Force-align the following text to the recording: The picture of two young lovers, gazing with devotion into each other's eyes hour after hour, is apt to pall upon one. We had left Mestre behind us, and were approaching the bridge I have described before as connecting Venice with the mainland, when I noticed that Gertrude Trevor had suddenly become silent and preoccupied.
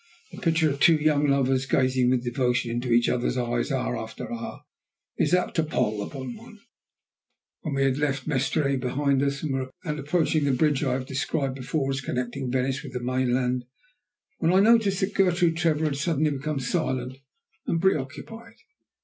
The 0.31 0.39
picture 0.41 0.67
of 0.71 0.79
two 0.79 0.95
young 0.95 1.27
lovers, 1.27 1.67
gazing 1.67 2.09
with 2.09 2.23
devotion 2.23 2.71
into 2.71 2.91
each 2.91 3.07
other's 3.07 3.37
eyes 3.37 3.71
hour 3.71 3.95
after 3.95 4.33
hour, 4.33 4.61
is 5.17 5.31
apt 5.31 5.53
to 5.57 5.63
pall 5.63 6.01
upon 6.01 6.35
one. 6.35 6.57
We 7.71 7.83
had 7.83 7.99
left 7.99 8.25
Mestre 8.25 8.79
behind 8.79 9.21
us, 9.21 9.43
and 9.43 9.53
were 9.53 9.69
approaching 9.85 10.45
the 10.45 10.53
bridge 10.53 10.83
I 10.83 10.93
have 10.93 11.05
described 11.05 11.53
before 11.53 11.91
as 11.91 12.01
connecting 12.01 12.49
Venice 12.51 12.81
with 12.81 12.93
the 12.93 12.99
mainland, 12.99 13.65
when 14.39 14.51
I 14.51 14.59
noticed 14.59 15.01
that 15.01 15.13
Gertrude 15.13 15.57
Trevor 15.57 15.85
had 15.85 15.97
suddenly 15.97 16.31
become 16.31 16.59
silent 16.59 17.17
and 17.67 17.79
preoccupied. 17.79 18.55